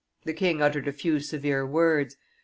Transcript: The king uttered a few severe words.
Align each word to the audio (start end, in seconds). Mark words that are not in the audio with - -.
The 0.23 0.33
king 0.33 0.63
uttered 0.63 0.87
a 0.87 0.91
few 0.93 1.19
severe 1.19 1.63
words. 1.63 2.17